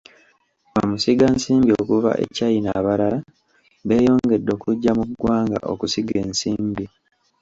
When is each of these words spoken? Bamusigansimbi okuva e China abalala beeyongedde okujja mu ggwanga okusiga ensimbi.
Bamusigansimbi 0.73 1.71
okuva 1.81 2.11
e 2.23 2.25
China 2.35 2.69
abalala 2.79 3.19
beeyongedde 3.87 4.51
okujja 4.57 4.91
mu 4.97 5.03
ggwanga 5.09 5.57
okusiga 5.71 6.15
ensimbi. 6.25 6.85